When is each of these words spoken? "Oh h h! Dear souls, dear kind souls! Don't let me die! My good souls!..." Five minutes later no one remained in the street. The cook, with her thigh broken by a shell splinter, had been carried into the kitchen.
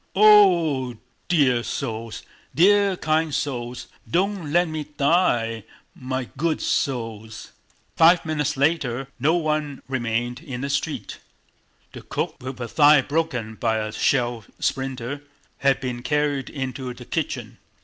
"Oh 0.15 0.89
h 0.89 0.95
h! 0.95 0.97
Dear 1.27 1.61
souls, 1.61 2.23
dear 2.55 2.97
kind 2.97 3.31
souls! 3.35 3.85
Don't 4.09 4.51
let 4.51 4.67
me 4.67 4.85
die! 4.97 5.63
My 5.93 6.27
good 6.37 6.59
souls!..." 6.59 7.51
Five 7.95 8.25
minutes 8.25 8.57
later 8.57 9.09
no 9.19 9.35
one 9.35 9.83
remained 9.87 10.39
in 10.39 10.61
the 10.61 10.71
street. 10.71 11.19
The 11.91 12.01
cook, 12.01 12.37
with 12.41 12.57
her 12.57 12.65
thigh 12.65 13.01
broken 13.03 13.53
by 13.53 13.77
a 13.77 13.91
shell 13.93 14.43
splinter, 14.57 15.21
had 15.59 15.79
been 15.79 16.01
carried 16.01 16.49
into 16.49 16.91
the 16.95 17.05
kitchen. 17.05 17.59